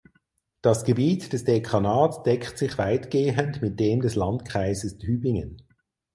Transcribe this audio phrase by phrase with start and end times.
[0.63, 5.61] Das Gebiet des Dekanats deckt sich weitgehend mit dem des Landkreises Tübingen.